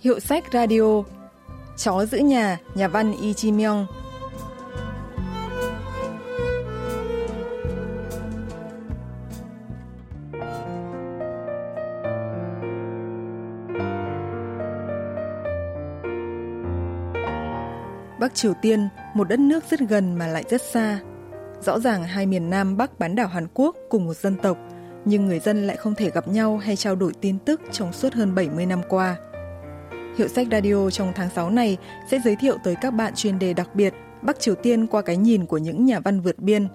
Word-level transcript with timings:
Hiệu 0.00 0.20
sách 0.20 0.44
radio 0.52 1.02
Chó 1.76 2.04
giữ 2.06 2.18
nhà, 2.18 2.58
nhà 2.74 2.88
văn 2.88 3.10
Lee 3.10 3.32
Ji 3.32 3.56
Myung 3.56 3.86
Bắc 18.20 18.34
Triều 18.34 18.52
Tiên, 18.62 18.88
một 19.14 19.28
đất 19.28 19.38
nước 19.38 19.64
rất 19.70 19.80
gần 19.80 20.18
mà 20.18 20.26
lại 20.26 20.44
rất 20.48 20.62
xa. 20.62 20.98
Rõ 21.60 21.78
ràng 21.78 22.04
hai 22.04 22.26
miền 22.26 22.50
Nam 22.50 22.76
Bắc 22.76 22.98
bán 22.98 23.14
đảo 23.14 23.28
Hàn 23.28 23.46
Quốc 23.54 23.76
cùng 23.90 24.06
một 24.06 24.16
dân 24.16 24.36
tộc, 24.36 24.58
nhưng 25.04 25.26
người 25.26 25.38
dân 25.38 25.66
lại 25.66 25.76
không 25.76 25.94
thể 25.94 26.10
gặp 26.10 26.28
nhau 26.28 26.58
hay 26.58 26.76
trao 26.76 26.96
đổi 26.96 27.12
tin 27.20 27.38
tức 27.38 27.60
trong 27.72 27.92
suốt 27.92 28.14
hơn 28.14 28.34
70 28.34 28.66
năm 28.66 28.80
qua. 28.88 29.16
Hiệu 30.18 30.28
sách 30.28 30.46
radio 30.50 30.90
trong 30.90 31.12
tháng 31.14 31.30
6 31.30 31.50
này 31.50 31.76
sẽ 32.10 32.18
giới 32.24 32.36
thiệu 32.36 32.56
tới 32.64 32.76
các 32.80 32.90
bạn 32.90 33.12
chuyên 33.16 33.38
đề 33.38 33.54
đặc 33.54 33.74
biệt 33.74 33.94
Bắc 34.22 34.40
Triều 34.40 34.54
Tiên 34.54 34.86
qua 34.86 35.02
cái 35.02 35.16
nhìn 35.16 35.46
của 35.46 35.58
những 35.58 35.84
nhà 35.84 36.00
văn 36.00 36.20
vượt 36.20 36.38
biên. 36.38 36.68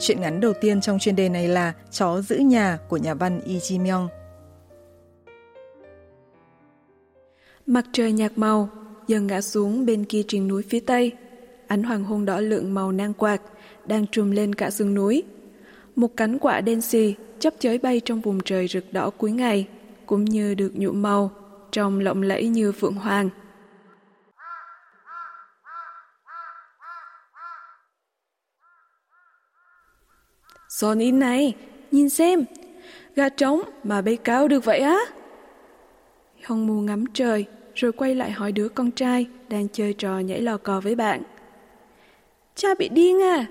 Chuyện 0.00 0.20
ngắn 0.20 0.40
đầu 0.40 0.52
tiên 0.60 0.80
trong 0.80 0.98
chuyên 0.98 1.16
đề 1.16 1.28
này 1.28 1.48
là 1.48 1.72
Chó 1.90 2.20
giữ 2.20 2.36
nhà 2.36 2.78
của 2.88 2.96
nhà 2.96 3.14
văn 3.14 3.40
Lee 3.46 3.58
Ji 3.58 3.82
Myung. 3.82 4.08
Mặt 7.66 7.84
trời 7.92 8.12
nhạt 8.12 8.32
màu, 8.36 8.68
dần 9.06 9.26
ngã 9.26 9.40
xuống 9.40 9.86
bên 9.86 10.04
kia 10.04 10.22
triền 10.28 10.48
núi 10.48 10.62
phía 10.68 10.80
tây. 10.80 11.12
Ánh 11.66 11.82
hoàng 11.82 12.04
hôn 12.04 12.24
đỏ 12.24 12.40
lượng 12.40 12.74
màu 12.74 12.92
nang 12.92 13.14
quạt 13.14 13.42
đang 13.86 14.06
trùm 14.06 14.30
lên 14.30 14.54
cả 14.54 14.70
sườn 14.70 14.94
núi. 14.94 15.22
Một 15.96 16.10
cánh 16.16 16.38
quả 16.38 16.60
đen 16.60 16.80
xì 16.80 17.14
chấp 17.38 17.54
chới 17.58 17.78
bay 17.78 18.00
trong 18.04 18.20
vùng 18.20 18.40
trời 18.44 18.68
rực 18.68 18.92
đỏ 18.92 19.10
cuối 19.10 19.32
ngày, 19.32 19.68
cũng 20.06 20.24
như 20.24 20.54
được 20.54 20.72
nhuộm 20.74 21.02
màu, 21.02 21.30
trông 21.72 22.00
lộng 22.00 22.22
lẫy 22.22 22.48
như 22.48 22.72
phượng 22.72 22.94
hoàng. 22.94 23.30
Sonny 30.68 31.12
này, 31.12 31.54
nhìn 31.90 32.08
xem, 32.08 32.44
gà 33.16 33.28
trống 33.28 33.62
mà 33.84 34.02
bay 34.02 34.16
cao 34.16 34.48
được 34.48 34.64
vậy 34.64 34.78
á. 34.78 34.98
Hồng 36.44 36.66
mù 36.66 36.80
ngắm 36.80 37.04
trời, 37.14 37.46
rồi 37.74 37.92
quay 37.92 38.14
lại 38.14 38.30
hỏi 38.30 38.52
đứa 38.52 38.68
con 38.68 38.90
trai 38.90 39.26
đang 39.48 39.68
chơi 39.68 39.92
trò 39.92 40.18
nhảy 40.18 40.40
lò 40.40 40.56
cò 40.56 40.80
với 40.80 40.94
bạn. 40.94 41.22
Cha 42.54 42.68
bị 42.78 42.88
điên 42.88 43.22
à? 43.22 43.46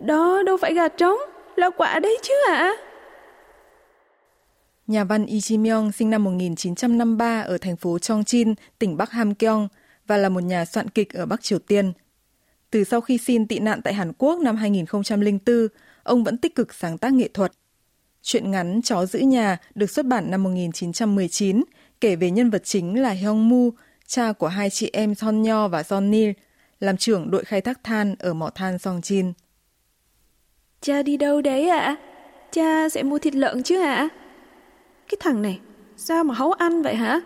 Đó 0.00 0.42
đâu 0.46 0.56
phải 0.56 0.74
gà 0.74 0.88
trống, 0.88 1.18
là 1.56 1.70
quả 1.70 1.98
đấy 1.98 2.18
chứ 2.22 2.34
ạ? 2.48 2.54
À? 2.54 2.93
Nhà 4.86 5.04
văn 5.04 5.26
Lee 5.26 5.38
Ji 5.38 5.60
Myung 5.60 5.92
sinh 5.92 6.10
năm 6.10 6.24
1953 6.24 7.40
ở 7.40 7.58
thành 7.58 7.76
phố 7.76 7.98
Chongqing, 7.98 8.54
tỉnh 8.78 8.96
Bắc 8.96 9.10
Hamgyong 9.10 9.68
và 10.06 10.16
là 10.16 10.28
một 10.28 10.40
nhà 10.40 10.64
soạn 10.64 10.88
kịch 10.88 11.14
ở 11.14 11.26
Bắc 11.26 11.42
Triều 11.42 11.58
Tiên. 11.58 11.92
Từ 12.70 12.84
sau 12.84 13.00
khi 13.00 13.18
xin 13.18 13.46
tị 13.46 13.58
nạn 13.58 13.82
tại 13.82 13.94
Hàn 13.94 14.12
Quốc 14.18 14.40
năm 14.40 14.56
2004, 14.56 15.68
ông 16.02 16.24
vẫn 16.24 16.38
tích 16.38 16.54
cực 16.54 16.74
sáng 16.74 16.98
tác 16.98 17.12
nghệ 17.12 17.28
thuật. 17.34 17.52
Chuyện 18.22 18.50
ngắn 18.50 18.82
Chó 18.82 19.06
giữ 19.06 19.18
nhà 19.18 19.58
được 19.74 19.90
xuất 19.90 20.06
bản 20.06 20.30
năm 20.30 20.42
1919, 20.42 21.64
kể 22.00 22.16
về 22.16 22.30
nhân 22.30 22.50
vật 22.50 22.64
chính 22.64 23.02
là 23.02 23.10
Hyung 23.10 23.48
Mu, 23.48 23.70
cha 24.06 24.32
của 24.32 24.48
hai 24.48 24.70
chị 24.70 24.90
em 24.92 25.14
Son 25.14 25.42
Nho 25.42 25.68
và 25.68 25.82
Son 25.82 26.10
Nil, 26.10 26.30
làm 26.80 26.96
trưởng 26.96 27.30
đội 27.30 27.44
khai 27.44 27.60
thác 27.60 27.84
than 27.84 28.14
ở 28.18 28.34
mỏ 28.34 28.50
than 28.54 28.76
Songjin. 28.76 29.32
Cha 30.80 31.02
đi 31.02 31.16
đâu 31.16 31.40
đấy 31.40 31.68
ạ? 31.68 31.80
À? 31.80 31.96
Cha 32.52 32.88
sẽ 32.88 33.02
mua 33.02 33.18
thịt 33.18 33.34
lợn 33.34 33.62
chứ 33.62 33.80
ạ? 33.80 33.94
À? 33.94 34.08
Cái 35.08 35.16
thằng 35.20 35.42
này, 35.42 35.60
sao 35.96 36.24
mà 36.24 36.34
hấu 36.34 36.52
ăn 36.52 36.82
vậy 36.82 36.94
hả? 36.94 37.20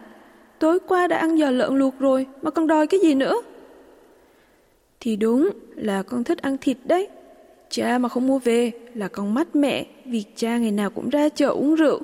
Tối 0.59 0.78
qua 0.89 1.06
đã 1.06 1.16
ăn 1.19 1.39
giò 1.39 1.50
lợn 1.50 1.78
luộc 1.78 1.99
rồi 1.99 2.27
mà 2.43 2.50
còn 2.50 2.66
đòi 2.66 2.87
cái 2.87 3.00
gì 3.00 3.15
nữa? 3.15 3.43
Thì 5.00 5.16
đúng 5.16 5.50
là 5.77 6.03
con 6.03 6.25
thích 6.25 6.38
ăn 6.43 6.56
thịt 6.59 6.77
đấy. 6.84 7.09
Cha 7.71 7.99
mà 7.99 8.09
không 8.09 8.27
mua 8.27 8.38
về 8.38 8.72
là 8.94 9.09
con 9.09 9.34
mắt 9.34 9.56
mẹ 9.56 9.87
vì 10.05 10.25
cha 10.37 10.59
ngày 10.59 10.72
nào 10.72 10.91
cũng 10.91 11.09
ra 11.09 11.28
chợ 11.28 11.49
uống 11.49 11.75
rượu. 11.75 12.00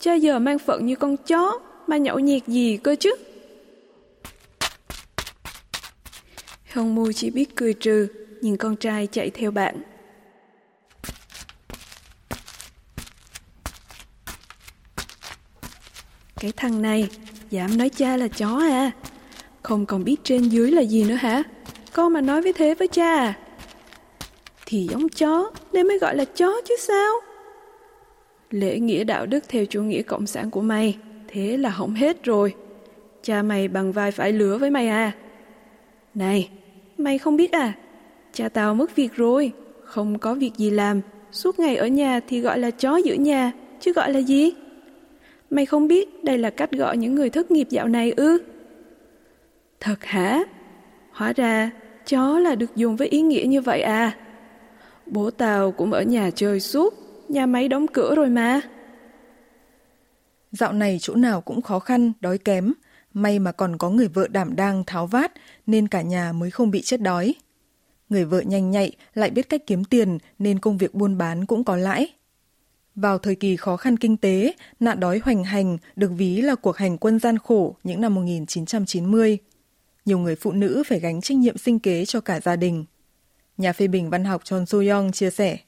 Cha 0.00 0.14
giờ 0.14 0.38
mang 0.38 0.58
phận 0.58 0.86
như 0.86 0.96
con 0.96 1.16
chó 1.16 1.58
mà 1.86 1.96
nhậu 1.96 2.18
nhẹt 2.18 2.46
gì 2.46 2.76
cơ 2.76 2.96
chứ? 3.00 3.14
Hồng 6.72 6.94
Mu 6.94 7.12
chỉ 7.12 7.30
biết 7.30 7.56
cười 7.56 7.74
trừ, 7.74 8.06
nhìn 8.40 8.56
con 8.56 8.76
trai 8.76 9.06
chạy 9.06 9.30
theo 9.30 9.50
bạn. 9.50 9.82
Cái 16.40 16.52
thằng 16.56 16.82
này, 16.82 17.08
dám 17.50 17.78
nói 17.78 17.88
cha 17.88 18.16
là 18.16 18.28
chó 18.28 18.58
à? 18.58 18.90
Không 19.62 19.86
còn 19.86 20.04
biết 20.04 20.16
trên 20.24 20.42
dưới 20.42 20.70
là 20.70 20.82
gì 20.82 21.04
nữa 21.04 21.14
hả? 21.14 21.42
Con 21.92 22.12
mà 22.12 22.20
nói 22.20 22.42
với 22.42 22.52
thế 22.52 22.74
với 22.74 22.88
cha 22.88 23.16
à? 23.16 23.38
Thì 24.66 24.86
giống 24.90 25.08
chó, 25.08 25.50
nên 25.72 25.88
mới 25.88 25.98
gọi 25.98 26.16
là 26.16 26.24
chó 26.24 26.60
chứ 26.68 26.76
sao? 26.80 27.14
Lễ 28.50 28.78
nghĩa 28.78 29.04
đạo 29.04 29.26
đức 29.26 29.44
theo 29.48 29.64
chủ 29.64 29.82
nghĩa 29.82 30.02
cộng 30.02 30.26
sản 30.26 30.50
của 30.50 30.60
mày, 30.60 30.98
thế 31.28 31.56
là 31.56 31.70
hỏng 31.70 31.94
hết 31.94 32.24
rồi. 32.24 32.54
Cha 33.22 33.42
mày 33.42 33.68
bằng 33.68 33.92
vai 33.92 34.10
phải 34.10 34.32
lửa 34.32 34.58
với 34.58 34.70
mày 34.70 34.88
à? 34.88 35.12
Này, 36.14 36.50
mày 36.98 37.18
không 37.18 37.36
biết 37.36 37.52
à? 37.52 37.72
Cha 38.32 38.48
tao 38.48 38.74
mất 38.74 38.96
việc 38.96 39.14
rồi, 39.14 39.52
không 39.84 40.18
có 40.18 40.34
việc 40.34 40.52
gì 40.56 40.70
làm, 40.70 41.00
suốt 41.32 41.58
ngày 41.58 41.76
ở 41.76 41.86
nhà 41.86 42.20
thì 42.28 42.40
gọi 42.40 42.58
là 42.58 42.70
chó 42.70 42.96
giữ 42.96 43.14
nhà, 43.14 43.52
chứ 43.80 43.92
gọi 43.92 44.12
là 44.12 44.18
gì? 44.18 44.52
Mày 45.50 45.66
không 45.66 45.88
biết 45.88 46.24
đây 46.24 46.38
là 46.38 46.50
cách 46.50 46.72
gọi 46.72 46.96
những 46.96 47.14
người 47.14 47.30
thất 47.30 47.50
nghiệp 47.50 47.66
dạo 47.70 47.88
này 47.88 48.12
ư? 48.16 48.38
Thật 49.80 50.04
hả? 50.04 50.42
Hóa 51.10 51.32
ra 51.32 51.70
chó 52.06 52.38
là 52.38 52.54
được 52.54 52.76
dùng 52.76 52.96
với 52.96 53.08
ý 53.08 53.22
nghĩa 53.22 53.44
như 53.48 53.60
vậy 53.60 53.82
à? 53.82 54.16
Bố 55.06 55.30
tao 55.30 55.72
cũng 55.72 55.92
ở 55.92 56.02
nhà 56.02 56.30
chơi 56.30 56.60
suốt, 56.60 56.94
nhà 57.28 57.46
máy 57.46 57.68
đóng 57.68 57.86
cửa 57.86 58.14
rồi 58.14 58.28
mà. 58.28 58.60
Dạo 60.52 60.72
này 60.72 60.98
chỗ 61.00 61.14
nào 61.14 61.40
cũng 61.40 61.62
khó 61.62 61.78
khăn, 61.78 62.12
đói 62.20 62.38
kém. 62.38 62.72
May 63.12 63.38
mà 63.38 63.52
còn 63.52 63.78
có 63.78 63.90
người 63.90 64.08
vợ 64.08 64.28
đảm 64.28 64.56
đang 64.56 64.84
tháo 64.84 65.06
vát 65.06 65.32
nên 65.66 65.88
cả 65.88 66.02
nhà 66.02 66.32
mới 66.32 66.50
không 66.50 66.70
bị 66.70 66.82
chết 66.82 67.00
đói. 67.00 67.34
Người 68.08 68.24
vợ 68.24 68.40
nhanh 68.40 68.70
nhạy 68.70 68.92
lại 69.14 69.30
biết 69.30 69.48
cách 69.48 69.62
kiếm 69.66 69.84
tiền 69.84 70.18
nên 70.38 70.58
công 70.58 70.78
việc 70.78 70.94
buôn 70.94 71.18
bán 71.18 71.46
cũng 71.46 71.64
có 71.64 71.76
lãi. 71.76 72.12
Vào 73.00 73.18
thời 73.18 73.34
kỳ 73.34 73.56
khó 73.56 73.76
khăn 73.76 73.96
kinh 73.96 74.16
tế, 74.16 74.52
nạn 74.80 75.00
đói 75.00 75.20
hoành 75.24 75.44
hành 75.44 75.78
được 75.96 76.10
ví 76.16 76.40
là 76.40 76.54
cuộc 76.54 76.76
hành 76.76 76.98
quân 76.98 77.18
gian 77.18 77.38
khổ 77.38 77.76
những 77.84 78.00
năm 78.00 78.14
1990. 78.14 79.38
Nhiều 80.04 80.18
người 80.18 80.36
phụ 80.36 80.52
nữ 80.52 80.82
phải 80.86 81.00
gánh 81.00 81.20
trách 81.20 81.38
nhiệm 81.38 81.58
sinh 81.58 81.78
kế 81.78 82.04
cho 82.04 82.20
cả 82.20 82.40
gia 82.40 82.56
đình. 82.56 82.84
Nhà 83.56 83.72
phê 83.72 83.88
bình 83.88 84.10
văn 84.10 84.24
học 84.24 84.44
Chon 84.44 84.66
Soyoung 84.66 85.12
chia 85.12 85.30
sẻ. 85.30 85.58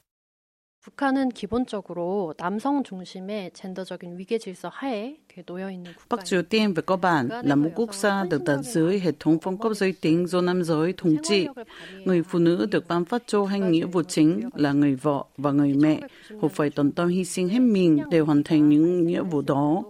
북한은 0.86 1.30
기본적으로 1.30 2.32
남성 2.38 2.84
중심의 2.84 3.50
젠더적인 3.54 4.16
위계 4.18 4.38
질서 4.38 4.68
하에 4.68 5.16
놓여 5.44 5.68
있는 5.68 5.92
Bắc 6.08 6.24
Triều 6.24 6.42
Tiên 6.42 6.74
về 6.74 6.82
cơ 6.86 6.96
bản 6.96 7.28
là 7.42 7.54
một 7.56 7.70
quốc 7.74 7.94
gia 7.94 8.24
được 8.24 8.44
đặt 8.44 8.62
dưới 8.62 9.00
hệ 9.00 9.12
thống 9.20 9.38
phong 9.42 9.58
cấp 9.58 9.72
giới 9.74 9.92
tính 9.92 10.26
do 10.26 10.40
nam 10.40 10.62
giới 10.62 10.92
thống 10.96 11.16
trị. 11.22 11.46
Người 12.04 12.22
phụ 12.22 12.38
nữ 12.38 12.66
được 12.70 12.88
ban 12.88 13.04
phát 13.04 13.22
cho 13.26 13.44
hai 13.44 13.60
nghĩa 13.60 13.84
vụ 13.84 14.02
chính 14.02 14.40
là 14.54 14.72
người 14.72 14.94
vợ 14.94 15.24
và 15.36 15.50
người 15.50 15.74
mẹ, 15.74 16.00
họ 16.40 16.48
phải 16.48 16.70
tận 16.70 16.92
tâm 16.92 17.08
hy 17.08 17.24
sinh 17.24 17.48
hết 17.48 17.60
mình 17.60 17.98
để 18.10 18.20
hoàn 18.20 18.42
thành 18.42 18.68
những 18.68 19.06
nghĩa 19.06 19.22
vụ 19.22 19.42
đó. 19.42 19.82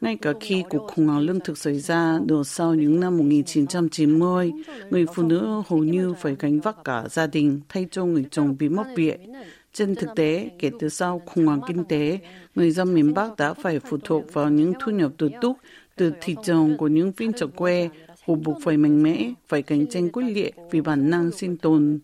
Ngay 0.00 0.16
cả 0.16 0.32
khi 0.40 0.64
cuộc 0.68 0.92
khủng 0.94 1.06
hoảng 1.06 1.20
lương 1.20 1.40
thực 1.40 1.58
xảy 1.58 1.78
ra 1.80 2.18
nửa 2.28 2.42
sau 2.42 2.74
những 2.74 3.00
năm 3.00 3.18
1990, 3.18 4.52
người 4.90 5.06
phụ 5.14 5.22
nữ 5.22 5.62
hầu 5.66 5.84
như 5.84 6.14
phải 6.20 6.36
gánh 6.38 6.60
vác 6.60 6.84
cả 6.84 7.04
gia 7.10 7.26
đình 7.26 7.60
thay 7.68 7.86
cho 7.90 8.04
người 8.04 8.24
chồng 8.30 8.56
bị 8.58 8.68
mất 8.68 8.86
việc. 8.96 9.20
Trên 9.73 9.95
thực 9.95 10.09
tế, 10.15 10.49
kể 10.59 10.71
từ 10.79 10.89
sau 10.89 11.21
khủng 11.25 11.45
hoảng 11.45 11.61
kinh 11.67 11.83
tế, 11.85 12.19
người 12.55 12.71
dân 12.71 12.93
miền 12.93 13.13
Bắc 13.13 13.37
đã 13.37 13.53
phải 13.53 13.79
phụ 13.79 13.97
thuộc 14.03 14.33
vào 14.33 14.49
những 14.49 14.73
thu 14.79 14.91
nhập 14.91 15.11
từ 15.17 15.29
túc 15.41 15.57
từ 15.95 16.13
thị 16.21 16.35
trường 16.43 16.77
của 16.77 16.87
những 16.87 17.11
phiên 17.11 17.33
chợ 17.33 17.47
quê, 17.47 17.89
họ 18.07 18.35
buộc 18.35 18.57
phải 18.63 18.77
mạnh 18.77 19.03
mẽ, 19.03 19.33
phải 19.47 19.61
cạnh 19.61 19.87
tranh 19.87 20.09
quyết 20.09 20.23
liệt 20.23 20.55
vì 20.71 20.81
bản 20.81 21.09
năng 21.09 21.31
sinh 21.31 21.57
tồn. 21.57 21.99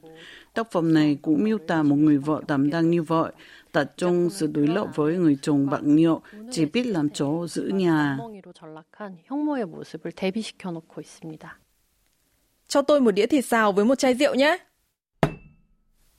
Tác 0.53 0.71
phẩm 0.71 0.93
này 0.93 1.17
cũng 1.21 1.43
miêu 1.43 1.57
tả 1.57 1.83
một 1.83 1.95
người 1.95 2.17
vợ 2.17 2.41
đảm 2.47 2.69
đang 2.69 2.89
như 2.89 3.03
vậy, 3.03 3.31
tập 3.71 3.93
trung 3.97 4.29
sự 4.29 4.47
đối 4.47 4.67
lập 4.67 4.87
với 4.95 5.17
người 5.17 5.37
chồng 5.41 5.69
bạc 5.69 5.81
nhậu, 5.83 6.21
chỉ 6.51 6.65
biết 6.65 6.83
làm 6.83 7.09
chó 7.09 7.47
giữ 7.47 7.63
nhà. 7.63 8.17
Cho 12.67 12.81
tôi 12.81 13.01
một 13.01 13.11
đĩa 13.11 13.25
thịt 13.25 13.45
xào 13.45 13.71
với 13.71 13.85
một 13.85 13.95
chai 13.95 14.13
rượu 14.13 14.35
nhé. 14.35 14.57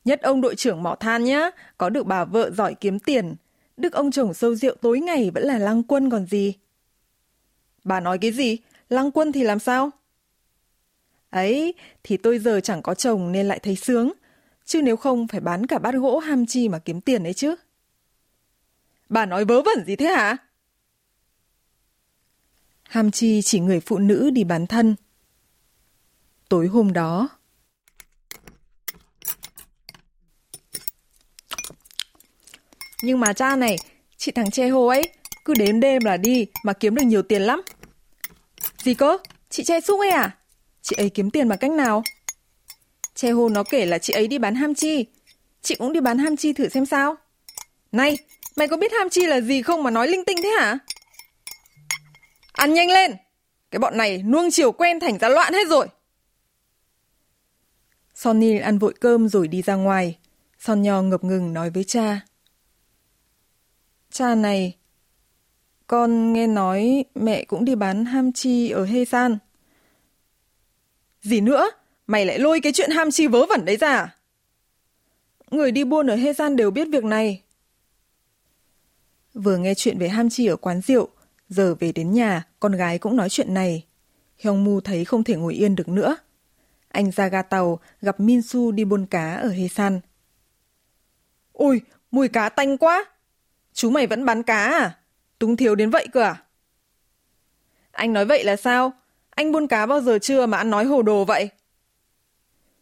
Nhất 0.05 0.23
ông 0.23 0.41
đội 0.41 0.56
trưởng 0.56 0.82
mỏ 0.82 0.94
than 0.94 1.25
nhá, 1.25 1.50
có 1.79 1.88
được 1.88 2.06
bà 2.06 2.25
vợ 2.25 2.50
giỏi 2.50 2.75
kiếm 2.75 2.99
tiền. 2.99 3.35
Đức 3.76 3.93
ông 3.93 4.11
chồng 4.11 4.35
sâu 4.35 4.55
rượu 4.55 4.75
tối 4.81 5.00
ngày 5.00 5.31
vẫn 5.31 5.44
là 5.44 5.58
lăng 5.58 5.82
quân 5.82 6.11
còn 6.11 6.26
gì. 6.26 6.55
Bà 7.85 8.00
nói 8.00 8.19
cái 8.19 8.32
gì? 8.32 8.58
Lăng 8.88 9.11
quân 9.11 9.32
thì 9.32 9.43
làm 9.43 9.58
sao? 9.58 9.91
Ấy, 11.31 11.75
thì 12.02 12.17
tôi 12.17 12.38
giờ 12.38 12.61
chẳng 12.61 12.82
có 12.82 12.94
chồng 12.94 13.32
nên 13.32 13.47
lại 13.47 13.58
thấy 13.58 13.76
sướng. 13.76 14.12
Chứ 14.64 14.82
nếu 14.82 14.97
không 14.97 15.29
phải 15.29 15.41
bán 15.41 15.67
cả 15.67 15.79
bát 15.79 15.94
gỗ 15.94 16.19
ham 16.19 16.47
chi 16.47 16.69
mà 16.69 16.79
kiếm 16.79 17.00
tiền 17.00 17.23
ấy 17.23 17.35
chứ. 17.35 17.55
Bà 19.08 19.26
nói 19.26 19.44
vớ 19.44 19.62
vẩn 19.62 19.85
gì 19.87 19.97
thế 19.97 20.06
hả? 20.06 20.37
Ham 22.82 23.11
Chi 23.11 23.43
chỉ 23.43 23.61
người 23.61 23.81
phụ 23.81 23.99
nữ 23.99 24.31
đi 24.31 24.44
bán 24.44 24.67
thân. 24.67 24.97
Tối 26.49 26.67
hôm 26.67 26.93
đó, 26.93 27.29
Nhưng 33.02 33.20
mà 33.20 33.32
cha 33.32 33.56
này, 33.56 33.76
chị 34.17 34.32
thằng 34.32 34.50
che 34.50 34.69
hồ 34.69 34.87
ấy, 34.87 35.02
cứ 35.44 35.55
đếm 35.55 35.81
đêm 35.81 36.05
là 36.05 36.17
đi 36.17 36.47
mà 36.62 36.73
kiếm 36.73 36.94
được 36.94 37.02
nhiều 37.02 37.23
tiền 37.23 37.43
lắm. 37.43 37.62
Gì 38.79 38.94
cơ? 38.94 39.19
Chị 39.50 39.64
che 39.64 39.81
xúc 39.81 40.00
ấy 40.00 40.11
à? 40.11 40.37
Chị 40.82 40.97
ấy 40.99 41.11
kiếm 41.11 41.31
tiền 41.31 41.49
bằng 41.49 41.58
cách 41.58 41.70
nào? 41.70 42.02
Che 43.14 43.31
hồ 43.31 43.49
nó 43.49 43.62
kể 43.62 43.87
là 43.87 43.99
chị 43.99 44.12
ấy 44.12 44.29
đi 44.29 44.38
bán 44.38 44.55
ham 44.55 44.75
chi. 44.75 45.06
Chị 45.62 45.75
cũng 45.75 45.93
đi 45.93 46.00
bán 46.00 46.19
ham 46.19 46.37
chi 46.37 46.52
thử 46.52 46.69
xem 46.69 46.87
sao. 46.87 47.17
Này, 47.93 48.19
mày 48.56 48.69
có 48.69 48.76
biết 48.76 48.93
ham 48.93 49.08
chi 49.08 49.26
là 49.26 49.41
gì 49.41 49.62
không 49.62 49.82
mà 49.82 49.91
nói 49.91 50.08
linh 50.08 50.25
tinh 50.25 50.38
thế 50.43 50.49
hả? 50.61 50.79
Ăn 52.52 52.75
nhanh 52.75 52.91
lên! 52.91 53.17
Cái 53.70 53.79
bọn 53.79 53.97
này 53.97 54.23
nuông 54.23 54.50
chiều 54.50 54.73
quen 54.73 55.00
thành 55.00 55.19
ra 55.19 55.29
loạn 55.29 55.52
hết 55.52 55.69
rồi. 55.69 55.87
Sonny 58.14 58.58
ăn 58.58 58.79
vội 58.79 58.94
cơm 59.00 59.29
rồi 59.29 59.49
đi 59.49 59.62
ra 59.62 59.75
ngoài. 59.75 60.19
Son 60.58 60.82
Nho 60.82 61.02
ngập 61.02 61.25
ngừng 61.25 61.52
nói 61.52 61.70
với 61.70 61.85
cha. 61.85 62.20
Cha 64.11 64.35
này, 64.35 64.77
con 65.87 66.33
nghe 66.33 66.47
nói 66.47 67.05
mẹ 67.15 67.45
cũng 67.45 67.65
đi 67.65 67.75
bán 67.75 68.05
ham 68.05 68.33
chi 68.33 68.71
ở 68.71 68.85
Hê 68.85 69.05
San. 69.05 69.39
Gì 71.23 71.41
nữa? 71.41 71.71
Mày 72.07 72.27
lại 72.27 72.39
lôi 72.39 72.61
cái 72.61 72.73
chuyện 72.73 72.91
ham 72.91 73.11
chi 73.11 73.27
vớ 73.27 73.47
vẩn 73.47 73.65
đấy 73.65 73.77
ra? 73.77 73.97
À? 73.97 74.17
Người 75.51 75.73
đi 75.73 75.85
buôn 75.85 76.07
ở 76.07 76.17
Hê 76.17 76.33
San 76.33 76.57
đều 76.57 76.71
biết 76.71 76.89
việc 76.93 77.05
này. 77.05 77.43
Vừa 79.35 79.57
nghe 79.57 79.75
chuyện 79.75 79.99
về 79.99 80.09
ham 80.09 80.31
chi 80.31 80.47
ở 80.47 80.57
quán 80.57 80.81
rượu, 80.81 81.09
giờ 81.49 81.75
về 81.75 81.93
đến 81.93 82.12
nhà, 82.12 82.47
con 82.61 82.73
gái 82.73 82.99
cũng 82.99 83.17
nói 83.17 83.29
chuyện 83.29 83.55
này. 83.55 83.87
Hyong 84.39 84.65
Mu 84.65 84.81
thấy 84.81 85.05
không 85.05 85.25
thể 85.25 85.37
ngồi 85.37 85.55
yên 85.55 85.77
được 85.77 85.89
nữa. 85.89 86.17
Anh 86.89 87.11
ra 87.11 87.29
ga 87.29 87.43
tàu, 87.43 87.81
gặp 88.03 88.21
Min 88.21 88.43
Su 88.43 88.73
đi 88.73 88.85
buôn 88.85 89.07
cá 89.07 89.35
ở 89.35 89.49
Hê 89.49 89.69
San. 89.69 90.01
Ôi, 91.53 91.81
mùi 92.11 92.29
cá 92.29 92.49
tanh 92.49 92.79
quá! 92.79 93.05
Chú 93.72 93.90
mày 93.90 94.06
vẫn 94.06 94.25
bán 94.25 94.43
cá 94.43 94.64
à? 94.64 94.99
Túng 95.38 95.56
thiếu 95.56 95.75
đến 95.75 95.90
vậy 95.90 96.06
cơ 96.12 96.22
à? 96.22 96.43
Anh 97.93 98.12
nói 98.12 98.25
vậy 98.25 98.44
là 98.44 98.56
sao? 98.56 98.93
Anh 99.31 99.52
buôn 99.52 99.67
cá 99.67 99.87
bao 99.87 100.00
giờ 100.00 100.19
chưa 100.22 100.46
mà 100.46 100.58
ăn 100.58 100.70
nói 100.70 100.84
hồ 100.84 101.02
đồ 101.02 101.25
vậy? 101.25 101.50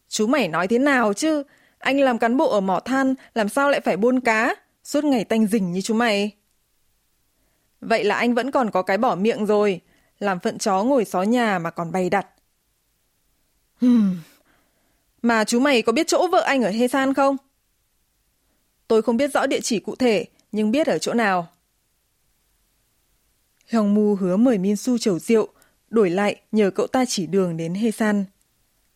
Chú 0.09 0.27
mày 0.27 0.49
nói 0.49 0.69
thế 0.69 0.79
nào 0.79 1.13
chứ? 1.13 1.43
Anh 1.79 2.01
làm 2.01 2.19
cán 2.19 2.37
bộ 2.37 2.51
ở 2.51 2.61
mỏ 2.61 2.81
than, 2.81 3.15
làm 3.35 3.49
sao 3.49 3.71
lại 3.71 3.81
phải 3.81 3.97
buôn 3.97 4.21
cá? 4.21 4.55
Suốt 4.85 5.05
ngày 5.05 5.25
tanh 5.25 5.47
rình 5.47 5.73
như 5.73 5.81
chú 5.81 5.95
mày. 5.95 6.33
Vậy 7.81 8.05
là 8.05 8.15
anh 8.15 8.35
vẫn 8.35 8.51
còn 8.51 8.71
có 8.71 8.83
cái 8.83 8.99
bỏ 8.99 9.15
miệng 9.15 9.47
rồi. 9.47 9.81
Làm 10.19 10.41
phận 10.41 10.59
chó 10.59 10.83
ngồi 10.85 11.05
xó 11.05 11.23
nhà 11.23 11.59
mà 11.59 11.71
còn 11.71 11.93
bày 11.93 12.11
đặt. 12.11 12.27
Hmm. 13.81 14.17
Mà 15.23 15.45
chú 15.45 15.61
mày 15.61 15.83
có 15.83 15.93
biết 15.93 16.07
chỗ 16.07 16.29
vợ 16.29 16.41
anh 16.41 16.63
ở 16.63 16.71
Hê 16.71 16.89
San 16.89 17.15
không? 17.15 17.37
Tôi 18.89 19.03
không 19.03 19.17
biết 19.17 19.33
rõ 19.33 19.47
địa 19.47 19.61
chỉ 19.61 19.81
cụ 19.81 19.97
thể, 19.97 20.25
nhưng 20.53 20.71
biết 20.71 20.87
ở 20.87 20.99
chỗ 20.99 21.15
nào. 21.15 21.49
Hyung 23.67 23.95
Mu 23.95 24.15
hứa 24.15 24.37
mời 24.37 24.59
Min 24.59 24.77
Su 24.77 24.99
chầu 24.99 25.19
rượu, 25.19 25.49
đổi 25.91 26.11
lại 26.11 26.37
nhờ 26.53 26.71
cậu 26.71 26.87
ta 26.87 27.05
chỉ 27.09 27.27
đường 27.27 27.57
đến 27.57 27.75
Hê 27.75 27.91
San. 27.91 28.25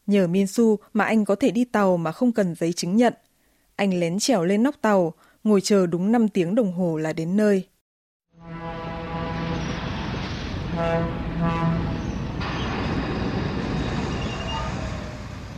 Nhờ 0.06 0.26
Min 0.26 0.46
Su 0.46 0.78
mà 0.92 1.04
anh 1.04 1.24
có 1.24 1.34
thể 1.34 1.50
đi 1.50 1.64
tàu 1.64 1.96
mà 1.96 2.12
không 2.12 2.32
cần 2.32 2.54
giấy 2.54 2.72
chứng 2.72 2.96
nhận. 2.96 3.14
Anh 3.76 4.00
lén 4.00 4.18
trèo 4.18 4.44
lên 4.44 4.62
nóc 4.62 4.74
tàu, 4.80 5.12
ngồi 5.44 5.60
chờ 5.60 5.86
đúng 5.86 6.12
5 6.12 6.28
tiếng 6.28 6.54
đồng 6.54 6.72
hồ 6.72 6.96
là 6.96 7.12
đến 7.12 7.36
nơi. 7.36 7.66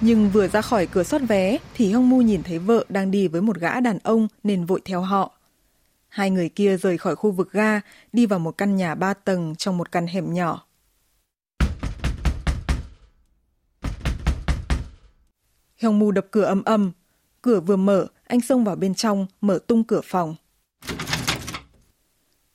Nhưng 0.01 0.31
vừa 0.31 0.49
ra 0.49 0.61
khỏi 0.61 0.87
cửa 0.87 1.03
soát 1.03 1.23
vé 1.29 1.59
thì 1.75 1.93
Hong 1.93 2.09
Mu 2.09 2.23
nhìn 2.23 2.43
thấy 2.43 2.59
vợ 2.59 2.85
đang 2.89 3.11
đi 3.11 3.29
với 3.29 3.43
một 3.43 3.59
gã 3.59 3.81
đàn 3.81 3.99
ông 3.99 4.29
nên 4.43 4.65
vội 4.65 4.81
theo 4.85 5.01
họ. 5.01 5.34
Hai 6.15 6.31
người 6.31 6.49
kia 6.49 6.77
rời 6.77 6.99
khỏi 6.99 7.17
khu 7.17 7.31
vực 7.31 7.53
ga, 7.53 7.81
đi 8.13 8.27
vào 8.27 8.39
một 8.39 8.59
căn 8.59 8.77
nhà 8.77 8.95
ba 8.95 9.15
tầng 9.15 9.55
trong 9.59 9.79
một 9.79 9.93
căn 9.93 10.07
hẻm 10.07 10.35
nhỏ. 10.35 10.67
Hyung 15.77 15.99
Mu 15.99 16.11
đập 16.11 16.27
cửa 16.31 16.45
âm 16.45 16.65
âm. 16.65 16.93
Cửa 17.43 17.61
vừa 17.61 17.77
mở, 17.77 18.07
anh 18.27 18.41
xông 18.41 18.65
vào 18.65 18.77
bên 18.77 18.95
trong, 18.95 19.27
mở 19.41 19.59
tung 19.67 19.85
cửa 19.85 20.01
phòng. 20.05 20.35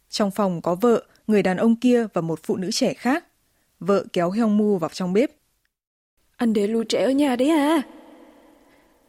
Trong 0.10 0.32
phòng 0.32 0.62
có 0.62 0.76
vợ, 0.76 1.04
người 1.28 1.44
đàn 1.44 1.58
ông 1.58 1.76
kia 1.76 2.08
và 2.14 2.22
một 2.22 2.40
phụ 2.44 2.58
nữ 2.58 2.72
trẻ 2.72 2.94
khác. 2.94 3.26
Vợ 3.80 4.06
kéo 4.14 4.32
Hyung 4.32 4.58
Mu 4.58 4.78
vào 4.78 4.90
trong 4.94 5.14
bếp. 5.14 5.32
Anh 6.38 6.54
để 6.54 6.68
lưu 6.68 6.84
trẻ 6.90 7.04
ở 7.04 7.12
nhà 7.12 7.36
đấy 7.36 7.50
à? 7.50 7.82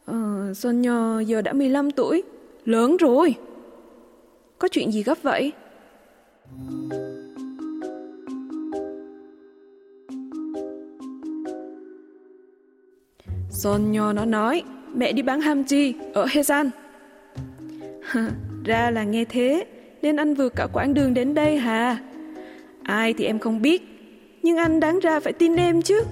Ờ, 0.04 0.54
Son 0.54 0.82
Nho 0.82 1.20
giờ 1.20 1.42
đã 1.42 1.52
15 1.52 1.90
tuổi, 1.90 2.22
lớn 2.64 2.96
rồi. 2.96 3.36
Có 4.60 4.68
chuyện 4.68 4.92
gì 4.92 5.02
gấp 5.02 5.22
vậy? 5.22 5.52
Son 13.50 13.92
Nho 13.92 14.12
nó 14.12 14.24
nói 14.24 14.62
mẹ 14.94 15.12
đi 15.12 15.22
bán 15.22 15.40
ham 15.40 15.64
chi 15.64 15.94
ở 16.14 16.26
Hesan. 16.30 16.70
Ra 18.64 18.90
là 18.90 19.04
nghe 19.04 19.24
thế 19.24 19.64
nên 20.02 20.16
anh 20.16 20.34
vượt 20.34 20.52
cả 20.56 20.66
quãng 20.72 20.94
đường 20.94 21.14
đến 21.14 21.34
đây 21.34 21.58
hà? 21.58 21.98
Ai 22.82 23.12
thì 23.12 23.24
em 23.24 23.38
không 23.38 23.62
biết, 23.62 23.82
nhưng 24.42 24.56
anh 24.56 24.80
đáng 24.80 24.98
ra 24.98 25.20
phải 25.20 25.32
tin 25.32 25.56
em 25.56 25.82
chứ. 25.82 26.02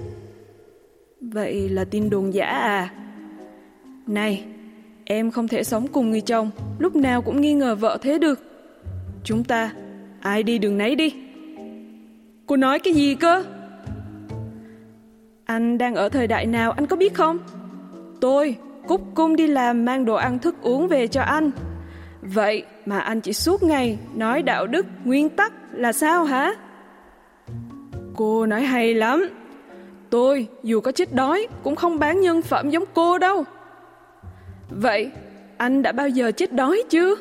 Vậy 1.21 1.69
là 1.69 1.85
tin 1.85 2.09
đồn 2.09 2.33
giả 2.33 2.45
à? 2.45 2.93
Này, 4.07 4.45
em 5.11 5.31
không 5.31 5.47
thể 5.47 5.63
sống 5.63 5.87
cùng 5.87 6.11
người 6.11 6.21
chồng, 6.21 6.51
lúc 6.79 6.95
nào 6.95 7.21
cũng 7.21 7.41
nghi 7.41 7.53
ngờ 7.53 7.75
vợ 7.75 7.97
thế 8.01 8.17
được. 8.17 8.39
Chúng 9.23 9.43
ta, 9.43 9.71
ai 10.21 10.43
đi 10.43 10.57
đường 10.57 10.77
nấy 10.77 10.95
đi. 10.95 11.15
Cô 12.45 12.57
nói 12.57 12.79
cái 12.79 12.93
gì 12.93 13.15
cơ? 13.15 13.43
Anh 15.45 15.77
đang 15.77 15.95
ở 15.95 16.09
thời 16.09 16.27
đại 16.27 16.45
nào 16.45 16.71
anh 16.71 16.85
có 16.85 16.95
biết 16.95 17.13
không? 17.13 17.37
Tôi, 18.21 18.55
cúc 18.87 19.01
cung 19.15 19.35
đi 19.35 19.47
làm 19.47 19.85
mang 19.85 20.05
đồ 20.05 20.15
ăn 20.15 20.39
thức 20.39 20.55
uống 20.61 20.87
về 20.87 21.07
cho 21.07 21.21
anh. 21.21 21.51
Vậy 22.21 22.63
mà 22.85 22.99
anh 22.99 23.21
chỉ 23.21 23.33
suốt 23.33 23.63
ngày 23.63 23.97
nói 24.15 24.41
đạo 24.41 24.67
đức, 24.67 24.85
nguyên 25.03 25.29
tắc 25.29 25.53
là 25.71 25.93
sao 25.93 26.23
hả? 26.23 26.53
Cô 28.15 28.45
nói 28.45 28.61
hay 28.61 28.93
lắm. 28.93 29.29
Tôi 30.09 30.47
dù 30.63 30.81
có 30.81 30.91
chết 30.91 31.13
đói 31.13 31.47
cũng 31.63 31.75
không 31.75 31.99
bán 31.99 32.21
nhân 32.21 32.41
phẩm 32.41 32.69
giống 32.69 32.85
cô 32.93 33.17
đâu. 33.17 33.43
Vậy 34.69 35.11
anh 35.57 35.81
đã 35.81 35.91
bao 35.91 36.09
giờ 36.09 36.31
chết 36.31 36.53
đói 36.53 36.83
chưa? 36.89 37.15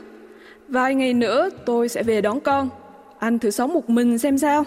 Vài 0.69 0.95
ngày 0.95 1.15
nữa 1.15 1.49
tôi 1.67 1.89
sẽ 1.89 2.03
về 2.03 2.21
đón 2.21 2.41
con. 2.41 2.71
Anh 3.19 3.39
thử 3.39 3.51
sống 3.51 3.73
một 3.73 3.91
mình 3.91 4.19
xem 4.19 4.39
sao. 4.39 4.65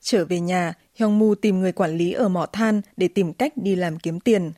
Trở 0.00 0.24
về 0.24 0.40
nhà, 0.40 0.74
Hyung 0.94 1.18
Mu 1.18 1.34
tìm 1.34 1.60
người 1.60 1.72
quản 1.72 1.96
lý 1.96 2.12
ở 2.12 2.28
mỏ 2.28 2.46
than 2.46 2.80
để 2.96 3.08
tìm 3.08 3.32
cách 3.32 3.52
đi 3.56 3.76
làm 3.76 3.98
kiếm 3.98 4.20
tiền. 4.20 4.52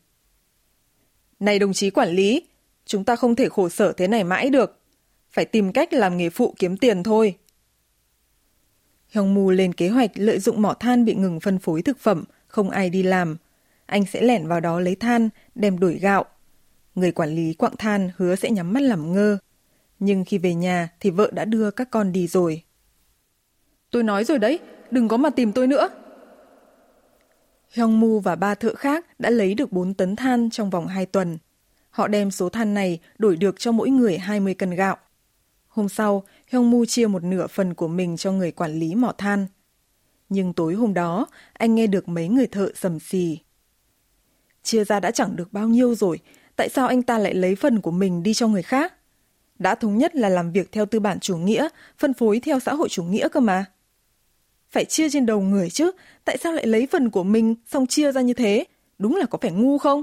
Này 1.41 1.59
đồng 1.59 1.73
chí 1.73 1.91
quản 1.91 2.09
lý, 2.09 2.43
chúng 2.87 3.05
ta 3.05 3.17
không 3.17 3.35
thể 3.35 3.49
khổ 3.49 3.69
sở 3.69 3.93
thế 3.93 4.09
này 4.09 4.25
mãi 4.25 4.51
được. 4.51 4.79
Phải 5.31 5.45
tìm 5.45 5.73
cách 5.73 5.93
làm 5.93 6.17
nghề 6.17 6.31
phụ 6.31 6.55
kiếm 6.59 6.77
tiền 6.77 7.03
thôi. 7.03 7.37
Hyung 9.09 9.35
Mu 9.35 9.51
lên 9.51 9.73
kế 9.73 9.89
hoạch 9.89 10.11
lợi 10.15 10.39
dụng 10.39 10.63
mỏ 10.63 10.75
than 10.81 11.05
bị 11.05 11.15
ngừng 11.15 11.41
phân 11.41 11.59
phối 11.59 11.83
thực 11.83 11.99
phẩm, 11.99 12.25
không 12.47 12.71
ai 12.71 12.91
đi 12.91 13.03
làm. 13.03 13.37
Anh 13.91 14.07
sẽ 14.07 14.21
lẻn 14.21 14.47
vào 14.47 14.61
đó 14.61 14.81
lấy 14.81 14.95
than, 14.95 15.29
đem 15.55 15.79
đổi 15.79 15.95
gạo. 15.95 16.25
Người 16.95 17.13
quản 17.13 17.29
lý 17.29 17.55
quặng 17.55 17.77
than 17.79 18.11
hứa 18.17 18.37
sẽ 18.37 18.51
nhắm 18.51 18.73
mắt 18.73 18.83
làm 18.83 19.13
ngơ. 19.13 19.39
Nhưng 19.99 20.25
khi 20.25 20.39
về 20.39 20.55
nhà 20.55 20.89
thì 21.01 21.11
vợ 21.11 21.31
đã 21.33 21.45
đưa 21.45 21.71
các 21.71 21.91
con 21.91 22.13
đi 22.13 22.27
rồi. 22.27 22.63
Tôi 23.91 24.03
nói 24.03 24.25
rồi 24.25 24.39
đấy, 24.39 24.59
đừng 24.91 25.09
có 25.09 25.17
mà 25.17 25.31
tìm 25.31 25.53
tôi 25.53 25.67
nữa. 25.67 25.89
Hyung 27.73 28.01
Mu 28.01 28.21
và 28.21 28.37
ba 28.37 28.55
thợ 28.55 28.75
khác 28.75 29.07
đã 29.21 29.31
lấy 29.31 29.55
được 29.55 29.73
4 29.73 29.95
tấn 29.95 30.17
than 30.17 30.51
trong 30.51 30.71
vòng 30.71 30.87
2 30.87 31.07
tuần. 31.07 31.39
Họ 31.91 32.09
đem 32.09 32.31
số 32.31 32.49
than 32.49 32.75
này 32.75 33.01
đổi 33.19 33.37
được 33.37 33.55
cho 33.59 33.73
mỗi 33.73 33.91
người 33.91 34.19
20 34.19 34.55
cân 34.55 34.71
gạo. 34.71 34.97
Hôm 35.69 35.89
sau, 35.89 36.25
Hyung 36.49 36.71
Mu 36.71 36.85
chia 36.85 37.07
một 37.07 37.23
nửa 37.25 37.47
phần 37.47 37.75
của 37.75 37.89
mình 37.89 38.17
cho 38.17 38.33
người 38.33 38.51
quản 38.51 38.73
lý 38.73 38.95
mỏ 38.95 39.13
than. 39.19 39.47
Nhưng 40.29 40.53
tối 40.53 40.75
hôm 40.75 40.95
đó, 40.95 41.27
anh 41.53 41.75
nghe 41.75 41.87
được 41.87 42.09
mấy 42.09 42.29
người 42.29 42.47
thợ 42.47 42.73
sầm 42.75 42.99
xì. 43.01 43.39
Chia 44.63 44.85
ra 44.85 45.01
đã 45.01 45.11
chẳng 45.11 45.37
được 45.37 45.53
bao 45.53 45.69
nhiêu 45.69 45.95
rồi, 45.95 46.19
tại 46.57 46.69
sao 46.69 46.87
anh 46.87 47.03
ta 47.03 47.19
lại 47.19 47.35
lấy 47.35 47.55
phần 47.55 47.81
của 47.81 47.91
mình 47.91 48.23
đi 48.23 48.35
cho 48.35 48.49
người 48.49 48.63
khác? 48.63 48.95
Đã 49.59 49.75
thống 49.75 49.99
nhất 49.99 50.17
là 50.17 50.29
làm 50.29 50.53
việc 50.53 50.73
theo 50.73 50.87
tư 50.87 51.01
bản 51.01 51.21
chủ 51.21 51.37
nghĩa, 51.37 51.69
phân 51.99 52.15
phối 52.15 52.41
theo 52.41 52.61
xã 52.61 52.75
hội 52.75 52.89
chủ 52.89 53.05
nghĩa 53.05 53.29
cơ 53.29 53.41
mà. 53.41 53.65
Phải 54.71 54.85
chia 54.85 55.11
trên 55.11 55.27
đầu 55.27 55.41
người 55.41 55.71
chứ, 55.71 55.91
tại 56.25 56.39
sao 56.39 56.53
lại 56.53 56.67
lấy 56.67 56.87
phần 56.87 57.11
của 57.11 57.23
mình 57.23 57.55
xong 57.67 57.87
chia 57.87 58.13
ra 58.13 58.21
như 58.21 58.33
thế? 58.33 58.65
Đúng 58.99 59.17
là 59.17 59.27
có 59.27 59.39
phải 59.41 59.51
ngu 59.51 59.79
không? 59.79 60.03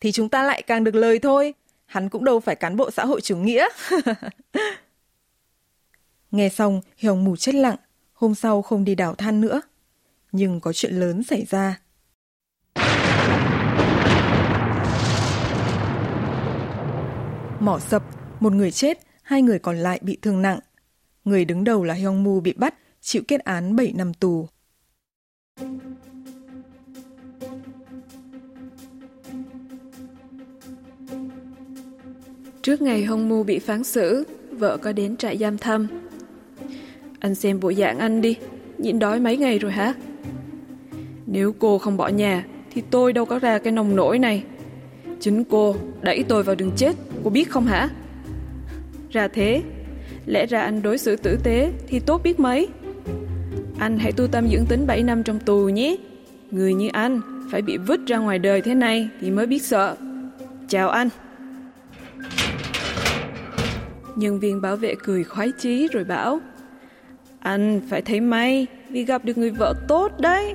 Thì 0.00 0.12
chúng 0.12 0.28
ta 0.28 0.42
lại 0.42 0.62
càng 0.62 0.84
được 0.84 0.94
lời 0.94 1.18
thôi, 1.18 1.54
hắn 1.86 2.08
cũng 2.08 2.24
đâu 2.24 2.40
phải 2.40 2.56
cán 2.56 2.76
bộ 2.76 2.90
xã 2.90 3.04
hội 3.04 3.20
chủ 3.20 3.36
nghĩa. 3.36 3.68
Nghe 6.30 6.48
xong, 6.48 6.80
Hyung 6.96 7.24
Mù 7.24 7.36
chết 7.36 7.54
lặng, 7.54 7.76
hôm 8.12 8.34
sau 8.34 8.62
không 8.62 8.84
đi 8.84 8.94
đào 8.94 9.14
than 9.14 9.40
nữa. 9.40 9.60
Nhưng 10.32 10.60
có 10.60 10.72
chuyện 10.72 10.92
lớn 10.92 11.22
xảy 11.22 11.44
ra. 11.50 11.80
Mỏ 17.60 17.78
sập, 17.78 18.02
một 18.40 18.52
người 18.52 18.70
chết, 18.70 18.98
hai 19.22 19.42
người 19.42 19.58
còn 19.58 19.76
lại 19.76 19.98
bị 20.02 20.18
thương 20.22 20.42
nặng. 20.42 20.58
Người 21.24 21.44
đứng 21.44 21.64
đầu 21.64 21.84
là 21.84 21.94
Hyong 21.94 22.24
Mu 22.24 22.40
bị 22.40 22.52
bắt, 22.56 22.74
chịu 23.00 23.22
kết 23.28 23.40
án 23.40 23.76
7 23.76 23.92
năm 23.96 24.14
tù. 24.14 24.48
Trước 32.62 32.82
ngày 32.82 33.04
Hong 33.04 33.28
Mu 33.28 33.42
bị 33.42 33.58
phán 33.58 33.84
xử, 33.84 34.24
vợ 34.50 34.76
có 34.76 34.92
đến 34.92 35.16
trại 35.16 35.38
giam 35.38 35.58
thăm. 35.58 35.86
Anh 37.20 37.34
xem 37.34 37.60
bộ 37.60 37.72
dạng 37.72 37.98
anh 37.98 38.20
đi, 38.20 38.36
nhịn 38.78 38.98
đói 38.98 39.20
mấy 39.20 39.36
ngày 39.36 39.58
rồi 39.58 39.72
hả? 39.72 39.94
Nếu 41.26 41.54
cô 41.58 41.78
không 41.78 41.96
bỏ 41.96 42.08
nhà, 42.08 42.46
thì 42.72 42.82
tôi 42.90 43.12
đâu 43.12 43.24
có 43.24 43.38
ra 43.38 43.58
cái 43.58 43.72
nông 43.72 43.96
nỗi 43.96 44.18
này. 44.18 44.44
Chính 45.20 45.44
cô 45.44 45.76
đẩy 46.00 46.24
tôi 46.28 46.42
vào 46.42 46.54
đường 46.54 46.72
chết, 46.76 46.96
cô 47.28 47.32
biết 47.32 47.50
không 47.50 47.66
hả? 47.66 47.88
Ra 49.10 49.28
thế, 49.28 49.62
lẽ 50.26 50.46
ra 50.46 50.60
anh 50.60 50.82
đối 50.82 50.98
xử 50.98 51.16
tử 51.16 51.38
tế 51.42 51.72
thì 51.88 52.00
tốt 52.00 52.20
biết 52.22 52.40
mấy. 52.40 52.68
Anh 53.78 53.98
hãy 53.98 54.12
tu 54.12 54.26
tâm 54.26 54.48
dưỡng 54.48 54.66
tính 54.66 54.86
7 54.86 55.02
năm 55.02 55.22
trong 55.22 55.40
tù 55.40 55.68
nhé. 55.68 55.96
Người 56.50 56.74
như 56.74 56.88
anh 56.92 57.20
phải 57.50 57.62
bị 57.62 57.76
vứt 57.76 58.00
ra 58.06 58.18
ngoài 58.18 58.38
đời 58.38 58.60
thế 58.60 58.74
này 58.74 59.08
thì 59.20 59.30
mới 59.30 59.46
biết 59.46 59.62
sợ. 59.62 59.96
Chào 60.68 60.90
anh. 60.90 61.08
Nhân 64.16 64.40
viên 64.40 64.60
bảo 64.60 64.76
vệ 64.76 64.94
cười 65.02 65.24
khoái 65.24 65.52
chí 65.58 65.88
rồi 65.92 66.04
bảo 66.04 66.40
Anh 67.38 67.80
phải 67.90 68.02
thấy 68.02 68.20
may 68.20 68.66
vì 68.90 69.04
gặp 69.04 69.24
được 69.24 69.38
người 69.38 69.50
vợ 69.50 69.74
tốt 69.88 70.12
đấy. 70.20 70.54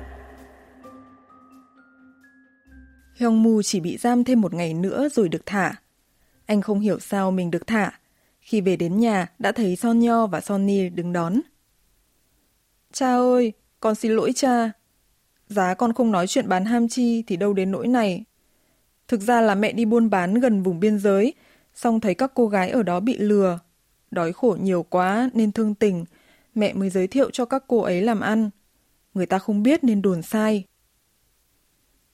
Hyung 3.14 3.42
Mu 3.42 3.62
chỉ 3.62 3.80
bị 3.80 3.96
giam 3.96 4.24
thêm 4.24 4.40
một 4.40 4.54
ngày 4.54 4.74
nữa 4.74 5.08
rồi 5.08 5.28
được 5.28 5.46
thả. 5.46 5.74
Anh 6.46 6.60
không 6.60 6.80
hiểu 6.80 6.98
sao 6.98 7.30
mình 7.30 7.50
được 7.50 7.66
thả. 7.66 7.90
Khi 8.40 8.60
về 8.60 8.76
đến 8.76 8.98
nhà 8.98 9.26
đã 9.38 9.52
thấy 9.52 9.76
Son 9.76 9.98
Nho 9.98 10.26
và 10.26 10.40
Sonny 10.40 10.88
đứng 10.88 11.12
đón. 11.12 11.40
Cha 12.92 13.16
ơi, 13.16 13.52
con 13.80 13.94
xin 13.94 14.12
lỗi 14.12 14.32
cha. 14.34 14.70
Giá 15.48 15.74
con 15.74 15.92
không 15.92 16.12
nói 16.12 16.26
chuyện 16.26 16.48
bán 16.48 16.64
ham 16.64 16.88
chi 16.88 17.22
thì 17.26 17.36
đâu 17.36 17.52
đến 17.52 17.70
nỗi 17.70 17.88
này. 17.88 18.24
Thực 19.08 19.20
ra 19.20 19.40
là 19.40 19.54
mẹ 19.54 19.72
đi 19.72 19.84
buôn 19.84 20.10
bán 20.10 20.34
gần 20.34 20.62
vùng 20.62 20.80
biên 20.80 20.98
giới, 20.98 21.34
xong 21.74 22.00
thấy 22.00 22.14
các 22.14 22.32
cô 22.34 22.48
gái 22.48 22.70
ở 22.70 22.82
đó 22.82 23.00
bị 23.00 23.18
lừa. 23.18 23.58
Đói 24.10 24.32
khổ 24.32 24.56
nhiều 24.60 24.82
quá 24.82 25.30
nên 25.34 25.52
thương 25.52 25.74
tình, 25.74 26.04
mẹ 26.54 26.72
mới 26.72 26.90
giới 26.90 27.06
thiệu 27.06 27.30
cho 27.30 27.44
các 27.44 27.64
cô 27.66 27.80
ấy 27.80 28.02
làm 28.02 28.20
ăn. 28.20 28.50
Người 29.14 29.26
ta 29.26 29.38
không 29.38 29.62
biết 29.62 29.84
nên 29.84 30.02
đồn 30.02 30.22
sai. 30.22 30.64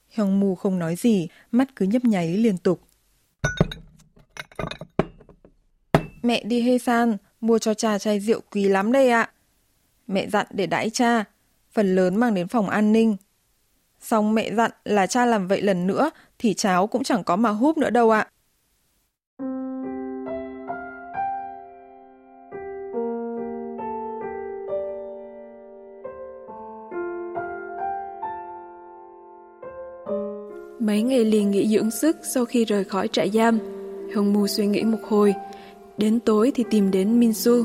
Hyung 0.09 0.41
Mu 0.41 0.55
không 0.55 0.79
nói 0.79 0.97
gì, 0.97 1.29
mắt 1.51 1.77
cứ 1.77 1.87
nhấp 1.87 2.05
nháy 2.05 2.37
liên 2.37 2.59
tục. 2.59 2.81
Mẹ 6.23 6.43
đi 6.45 6.61
Hê 6.63 6.79
San, 6.79 7.17
mua 7.41 7.59
cho 7.59 7.75
cha 7.75 7.99
chai 7.99 8.21
rượu 8.21 8.41
quý 8.51 8.69
lắm 8.69 8.93
đây 8.93 9.11
ạ. 9.11 9.31
Mẹ 10.07 10.27
dặn 10.29 10.47
để 10.51 10.67
đãi 10.67 10.91
cha, 10.91 11.25
phần 11.73 11.95
lớn 11.95 12.17
mang 12.17 12.35
đến 12.35 12.49
phòng 12.49 12.69
an 12.69 12.93
ninh. 12.93 13.17
Xong 14.01 14.35
mẹ 14.35 14.55
dặn 14.55 14.71
là 14.85 15.07
cha 15.07 15.27
làm 15.27 15.49
vậy 15.49 15.63
lần 15.63 15.87
nữa 15.87 16.11
thì 16.39 16.55
cháu 16.55 16.87
cũng 16.87 17.03
chẳng 17.03 17.25
có 17.25 17.37
mà 17.37 17.51
húp 17.51 17.79
nữa 17.79 17.91
đâu 17.91 18.11
ạ. 18.11 18.27
Mấy 30.81 31.03
ngày 31.03 31.25
liền 31.25 31.51
nghỉ 31.51 31.69
dưỡng 31.69 31.91
sức 31.91 32.17
sau 32.23 32.45
khi 32.45 32.65
rời 32.65 32.85
khỏi 32.85 33.09
trại 33.09 33.31
giam, 33.31 33.59
Hồng 34.15 34.33
Mu 34.33 34.47
suy 34.47 34.67
nghĩ 34.67 34.83
một 34.83 34.99
hồi. 35.09 35.35
Đến 35.99 36.21
tối 36.21 36.53
thì 36.55 36.65
tìm 36.71 36.91
đến 36.91 37.21
Minsu. 37.21 37.65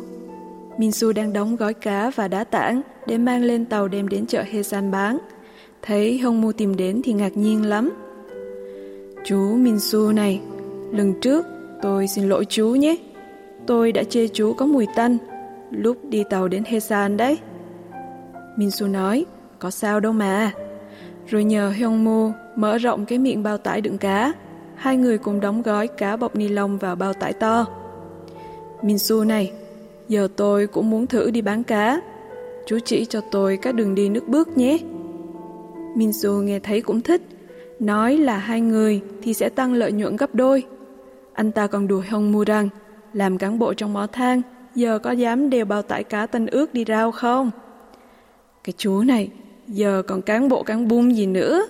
Minsu 0.78 1.12
đang 1.12 1.34
đóng 1.34 1.56
gói 1.56 1.74
cá 1.74 2.12
và 2.16 2.28
đá 2.28 2.44
tảng 2.44 2.82
để 3.08 3.18
mang 3.18 3.44
lên 3.44 3.66
tàu 3.66 3.88
đem 3.88 4.08
đến 4.08 4.25
chợ 4.25 4.44
Hesan 4.52 4.92
bán. 4.92 5.18
Thấy 5.82 6.20
Hồng 6.20 6.42
Mu 6.42 6.52
tìm 6.52 6.75
đến 6.75 7.02
thì 7.04 7.14
ngạc 7.14 7.38
nhiên 7.38 7.66
lắm. 7.66 7.92
Chú 9.25 9.56
Minsu 9.56 10.12
này, 10.12 10.42
lần 10.92 11.14
trước 11.22 11.46
tôi 11.82 12.08
xin 12.08 12.30
lỗi 12.30 12.46
chú 12.50 12.70
nhé. 12.70 12.96
Tôi 13.68 13.92
đã 13.92 14.04
chê 14.04 14.28
chú 14.28 14.54
có 14.54 14.66
mùi 14.66 14.88
tanh 14.96 15.18
lúc 15.72 15.98
đi 16.10 16.24
tàu 16.30 16.48
đến 16.48 16.64
Hesan 16.66 17.18
đấy. 17.18 17.38
Minsu 18.58 18.88
nói, 18.88 19.25
có 19.60 19.70
sao 19.70 20.00
đâu 20.00 20.12
mà. 20.12 20.52
Rồi 21.28 21.44
nhờ 21.44 21.70
Hyung 21.70 22.04
Mu 22.04 22.32
mở 22.56 22.78
rộng 22.78 23.06
cái 23.06 23.20
miệng 23.20 23.44
bao 23.44 23.58
tải 23.58 23.82
đựng 23.82 23.98
cá. 23.98 24.34
Hai 24.75 24.98
người 24.98 25.17
cùng 25.17 25.39
đóng 25.39 25.62
gói 25.62 25.88
cá 25.88 26.15
bọc 26.15 26.36
ni 26.36 26.48
lông 26.48 26.77
vào 26.77 26.96
bao 26.96 27.13
tải 27.13 27.34
to. 27.34 27.65
Minsu 28.82 29.24
này, 29.24 29.51
giờ 30.08 30.27
tôi 30.36 30.67
cũng 30.67 30.89
muốn 30.89 31.08
thử 31.08 31.32
đi 31.32 31.41
bán 31.41 31.63
cá. 31.63 32.01
Chú 32.65 32.79
chỉ 32.86 33.05
cho 33.05 33.22
tôi 33.32 33.58
các 33.58 33.75
đường 33.75 33.96
đi 33.96 34.10
nước 34.10 34.27
bước 34.27 34.58
nhé. 34.58 34.77
Minsu 35.96 36.32
nghe 36.32 36.60
thấy 36.60 36.82
cũng 36.82 37.01
thích, 37.01 37.22
nói 37.79 38.17
là 38.17 38.38
hai 38.38 38.62
người 38.62 39.01
thì 39.22 39.34
sẽ 39.34 39.50
tăng 39.50 39.74
lợi 39.74 39.91
nhuận 39.91 40.15
gấp 40.15 40.36
đôi. 40.36 40.63
Anh 41.34 41.51
ta 41.51 41.67
còn 41.67 41.88
đùa 41.88 42.03
hông 42.10 42.32
Mu 42.32 42.44
rằng, 42.44 42.70
làm 43.13 43.38
cán 43.38 43.60
bộ 43.60 43.74
trong 43.74 43.94
mỏ 43.94 44.08
than, 44.08 44.41
giờ 44.75 45.00
có 45.00 45.12
dám 45.12 45.50
đeo 45.50 45.65
bao 45.65 45.82
tải 45.82 46.03
cá 46.03 46.25
tân 46.25 46.48
ước 46.48 46.74
đi 46.74 46.86
rao 46.88 47.12
không? 47.12 47.51
Cái 48.63 48.74
chú 48.77 49.01
này, 49.01 49.29
giờ 49.67 50.01
còn 50.08 50.22
cán 50.22 50.50
bộ 50.50 50.63
cán 50.63 50.88
bung 50.88 51.15
gì 51.15 51.25
nữa? 51.25 51.67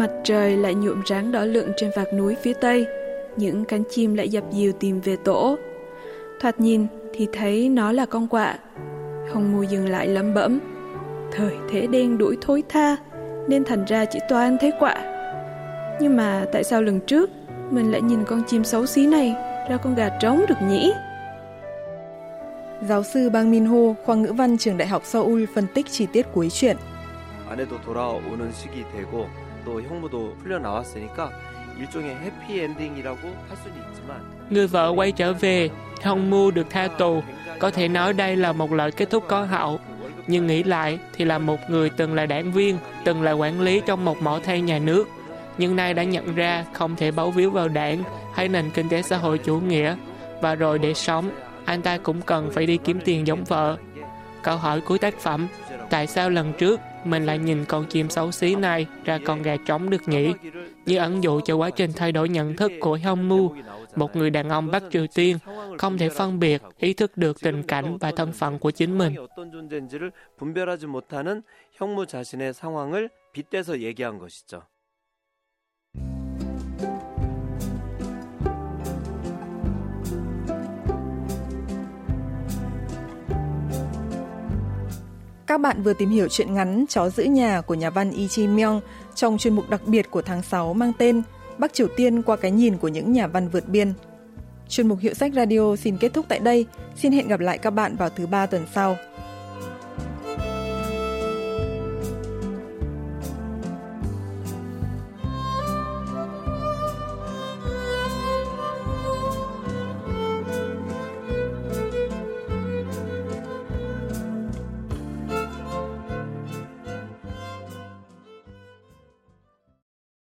Mặt 0.00 0.10
trời 0.24 0.56
lại 0.56 0.74
nhuộm 0.74 1.02
ráng 1.06 1.32
đỏ 1.32 1.44
lựng 1.44 1.72
trên 1.76 1.90
vạt 1.96 2.14
núi 2.14 2.34
phía 2.42 2.52
tây, 2.52 2.86
những 3.36 3.64
cánh 3.64 3.82
chim 3.90 4.14
lại 4.14 4.28
dập 4.28 4.44
dìu 4.52 4.72
tìm 4.72 5.00
về 5.00 5.16
tổ. 5.16 5.56
Thoạt 6.40 6.60
nhìn 6.60 6.86
thì 7.12 7.28
thấy 7.32 7.68
nó 7.68 7.92
là 7.92 8.06
con 8.06 8.28
quạ. 8.28 8.58
Hồng 9.32 9.52
mù 9.52 9.62
dừng 9.62 9.88
lại 9.88 10.08
lẩm 10.08 10.34
bẩm. 10.34 10.60
Thời 11.32 11.54
thế 11.70 11.86
đen 11.86 12.18
đuổi 12.18 12.36
thối 12.40 12.62
tha, 12.68 12.96
nên 13.48 13.64
thành 13.64 13.84
ra 13.84 14.04
chỉ 14.04 14.18
toàn 14.28 14.56
thấy 14.60 14.72
quạ. 14.78 14.94
Nhưng 16.00 16.16
mà 16.16 16.44
tại 16.52 16.64
sao 16.64 16.82
lần 16.82 17.00
trước 17.00 17.30
mình 17.70 17.92
lại 17.92 18.02
nhìn 18.02 18.24
con 18.24 18.42
chim 18.46 18.64
xấu 18.64 18.86
xí 18.86 19.06
này 19.06 19.34
ra 19.68 19.76
con 19.76 19.94
gà 19.94 20.08
trống 20.20 20.44
được 20.48 20.62
nhỉ? 20.68 20.92
Giáo 22.88 23.02
sư 23.02 23.30
Bang 23.30 23.50
Min 23.50 23.66
Ho, 23.66 23.94
khoa 24.04 24.14
ngữ 24.14 24.32
văn 24.32 24.58
trường 24.58 24.76
Đại 24.76 24.88
học 24.88 25.02
Seoul 25.04 25.44
phân 25.54 25.66
tích 25.74 25.86
chi 25.90 26.06
tiết 26.12 26.26
cuối 26.32 26.48
chuyện. 26.50 26.76
아내도 27.48 27.80
돌아오는 27.80 28.52
시기 28.52 28.84
되고 28.92 29.26
또 29.64 29.82
형부도 29.82 30.36
풀려 30.38 30.58
나왔으니까 30.58 31.30
일종의 31.78 32.16
해피엔딩이라고 32.16 33.20
할 33.48 33.56
수는 33.56 33.76
있지만 33.90 34.36
Người 34.50 34.66
vợ 34.66 34.92
quay 34.96 35.12
trở 35.12 35.32
về, 35.32 35.68
Hong 36.02 36.30
Mu 36.30 36.50
được 36.50 36.70
tha 36.70 36.88
tù. 36.88 37.22
Có 37.58 37.70
thể 37.70 37.88
nói 37.88 38.12
đây 38.12 38.36
là 38.36 38.52
một 38.52 38.72
lời 38.72 38.90
kết 38.90 39.10
thúc 39.10 39.24
có 39.28 39.42
hậu. 39.42 39.80
Nhưng 40.26 40.46
nghĩ 40.46 40.62
lại 40.62 40.98
thì 41.12 41.24
là 41.24 41.38
một 41.38 41.58
người 41.68 41.90
từng 41.90 42.14
là 42.14 42.26
đảng 42.26 42.52
viên, 42.52 42.78
từng 43.04 43.22
là 43.22 43.32
quản 43.32 43.60
lý 43.60 43.80
trong 43.86 44.04
một 44.04 44.22
mỏ 44.22 44.40
than 44.44 44.66
nhà 44.66 44.78
nước. 44.78 45.08
Nhưng 45.58 45.76
nay 45.76 45.94
đã 45.94 46.02
nhận 46.02 46.34
ra 46.34 46.64
không 46.72 46.96
thể 46.96 47.10
bấu 47.10 47.30
víu 47.30 47.50
vào 47.50 47.68
đảng 47.68 48.02
hay 48.34 48.48
nền 48.48 48.70
kinh 48.70 48.88
tế 48.88 49.02
xã 49.02 49.16
hội 49.16 49.38
chủ 49.38 49.60
nghĩa. 49.60 49.96
Và 50.40 50.54
rồi 50.54 50.78
để 50.78 50.94
sống, 50.94 51.30
anh 51.64 51.82
ta 51.82 51.98
cũng 51.98 52.22
cần 52.22 52.50
phải 52.52 52.66
đi 52.66 52.76
kiếm 52.76 53.00
tiền 53.04 53.26
giống 53.26 53.44
vợ. 53.44 53.76
Câu 54.42 54.56
hỏi 54.56 54.80
cuối 54.80 54.98
tác 54.98 55.18
phẩm, 55.18 55.48
tại 55.90 56.06
sao 56.06 56.30
lần 56.30 56.52
trước 56.52 56.80
mình 57.04 57.26
lại 57.26 57.38
nhìn 57.38 57.64
con 57.64 57.86
chim 57.86 58.10
xấu 58.10 58.32
xí 58.32 58.54
này 58.54 58.86
ra 59.04 59.18
con 59.24 59.42
gà 59.42 59.56
trống 59.56 59.90
được 59.90 60.08
nhỉ? 60.08 60.32
Như 60.86 60.96
ẩn 60.96 61.22
dụ 61.22 61.40
cho 61.40 61.56
quá 61.56 61.70
trình 61.70 61.92
thay 61.96 62.12
đổi 62.12 62.28
nhận 62.28 62.56
thức 62.56 62.72
của 62.80 62.94
Hyung 62.94 63.28
Mu, 63.28 63.54
một 63.96 64.16
người 64.16 64.30
đàn 64.30 64.48
ông 64.48 64.70
Bắc 64.70 64.82
Triều 64.90 65.06
Tiên 65.14 65.38
không 65.78 65.98
thể 65.98 66.08
phân 66.08 66.38
biệt, 66.38 66.62
ý 66.78 66.94
thức 66.94 67.16
được 67.16 67.40
tình 67.40 67.62
cảnh 67.62 67.98
và 67.98 68.12
thân 68.16 68.32
phận 68.32 68.58
của 68.58 68.70
chính 68.70 68.98
mình. 68.98 69.16
어떤 69.16 69.50
존재인지를 69.50 70.12
분별하지 70.38 70.86
못하는 70.86 71.42
형무 71.72 72.06
자신의 72.06 72.52
상황을 72.54 73.10
빗대서 73.32 73.80
얘기한 73.80 74.18
것이죠. 74.18 74.62
Các 85.51 85.61
bạn 85.61 85.83
vừa 85.83 85.93
tìm 85.93 86.09
hiểu 86.09 86.27
chuyện 86.27 86.53
ngắn 86.53 86.85
Chó 86.89 87.09
giữ 87.09 87.23
nhà 87.23 87.61
của 87.61 87.73
nhà 87.73 87.89
văn 87.89 88.11
Yi 88.11 88.27
Chi 88.27 88.47
Myung 88.47 88.81
trong 89.15 89.37
chuyên 89.37 89.55
mục 89.55 89.69
đặc 89.69 89.81
biệt 89.85 90.11
của 90.11 90.21
tháng 90.21 90.43
6 90.43 90.73
mang 90.73 90.91
tên 90.97 91.21
Bắc 91.57 91.73
Triều 91.73 91.87
Tiên 91.95 92.21
qua 92.21 92.35
cái 92.35 92.51
nhìn 92.51 92.77
của 92.77 92.87
những 92.87 93.11
nhà 93.11 93.27
văn 93.27 93.49
vượt 93.49 93.67
biên. 93.67 93.93
Chuyên 94.69 94.87
mục 94.87 94.99
Hiệu 94.99 95.13
sách 95.13 95.33
Radio 95.35 95.75
xin 95.75 95.97
kết 95.97 96.13
thúc 96.13 96.25
tại 96.29 96.39
đây. 96.39 96.65
Xin 96.95 97.11
hẹn 97.11 97.27
gặp 97.27 97.39
lại 97.39 97.57
các 97.57 97.69
bạn 97.69 97.95
vào 97.95 98.09
thứ 98.09 98.27
ba 98.27 98.45
tuần 98.45 98.65
sau. 98.75 98.95